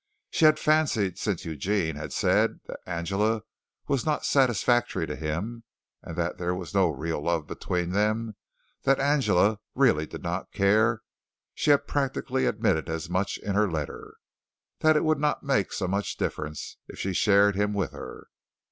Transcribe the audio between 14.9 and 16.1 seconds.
it would not make so